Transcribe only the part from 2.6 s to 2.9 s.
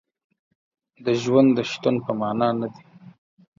دی.